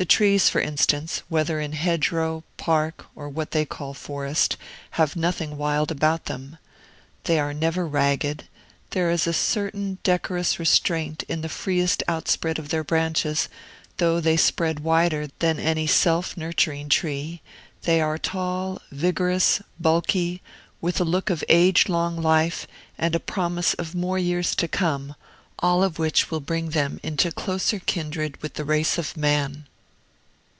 The 0.00 0.04
trees, 0.04 0.48
for 0.48 0.60
instance, 0.60 1.24
whether 1.28 1.58
in 1.58 1.72
hedge 1.72 2.12
row, 2.12 2.44
park, 2.56 3.06
or 3.16 3.28
what 3.28 3.50
they 3.50 3.64
call 3.64 3.94
forest, 3.94 4.56
have 4.90 5.16
nothing 5.16 5.56
wild 5.56 5.90
about 5.90 6.26
them. 6.26 6.56
They 7.24 7.36
are 7.40 7.52
never 7.52 7.84
ragged; 7.84 8.44
there 8.90 9.10
is 9.10 9.26
a 9.26 9.32
certain 9.32 9.98
decorous 10.04 10.60
restraint 10.60 11.24
in 11.24 11.40
the 11.40 11.48
freest 11.48 12.04
outspread 12.06 12.60
of 12.60 12.68
their 12.68 12.84
branches, 12.84 13.48
though 13.96 14.20
they 14.20 14.36
spread 14.36 14.78
wider 14.84 15.30
than 15.40 15.58
any 15.58 15.88
self 15.88 16.36
nurturing 16.36 16.88
tree; 16.88 17.42
they 17.82 18.00
are 18.00 18.18
tall, 18.18 18.80
vigorous, 18.92 19.60
bulky, 19.80 20.40
with 20.80 21.00
a 21.00 21.04
look 21.04 21.28
of 21.28 21.42
age 21.48 21.88
long 21.88 22.16
life, 22.22 22.68
and 22.98 23.16
a 23.16 23.30
promise 23.34 23.74
of 23.74 23.96
more 23.96 24.16
years 24.16 24.54
to 24.54 24.68
come, 24.68 25.16
all 25.58 25.82
of 25.82 25.98
which 25.98 26.30
will 26.30 26.38
bring 26.38 26.70
them 26.70 27.00
into 27.02 27.32
closer 27.32 27.80
kindred 27.80 28.40
with 28.40 28.54
the 28.54 28.64
race 28.64 28.96
of 28.96 29.16
man. 29.16 29.64